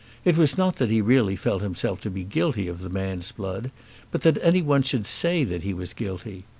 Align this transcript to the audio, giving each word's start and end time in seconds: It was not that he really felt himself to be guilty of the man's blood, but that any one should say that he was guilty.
It 0.25 0.35
was 0.35 0.57
not 0.57 0.77
that 0.77 0.89
he 0.89 0.99
really 0.99 1.35
felt 1.35 1.61
himself 1.61 2.01
to 2.01 2.09
be 2.09 2.23
guilty 2.23 2.67
of 2.67 2.81
the 2.81 2.89
man's 2.89 3.31
blood, 3.31 3.69
but 4.09 4.21
that 4.23 4.39
any 4.41 4.63
one 4.63 4.81
should 4.81 5.05
say 5.05 5.43
that 5.43 5.61
he 5.61 5.75
was 5.75 5.93
guilty. 5.93 6.45